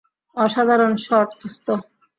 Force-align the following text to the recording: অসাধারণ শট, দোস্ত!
অসাধারণ 0.37 0.93
শট, 1.05 1.29
দোস্ত! 1.39 1.67